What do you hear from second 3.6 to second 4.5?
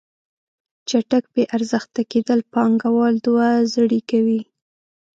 زړې کوي.